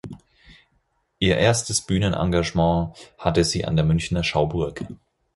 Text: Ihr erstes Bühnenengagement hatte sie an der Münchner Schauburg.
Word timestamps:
Ihr 1.19 1.37
erstes 1.37 1.81
Bühnenengagement 1.81 2.97
hatte 3.19 3.43
sie 3.43 3.65
an 3.65 3.75
der 3.75 3.85
Münchner 3.85 4.23
Schauburg. 4.23 4.83